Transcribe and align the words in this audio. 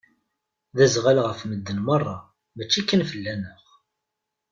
D 0.75 0.77
azɣal 0.85 1.17
ɣef 1.27 1.41
madden 1.49 1.79
meṛṛa 1.85 2.17
mačči 2.55 2.81
kan 2.83 3.03
fell-aneɣ. 3.11 3.61